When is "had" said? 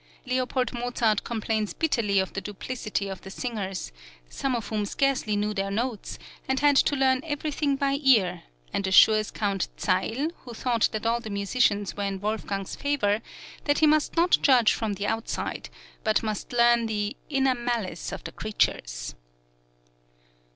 6.59-6.75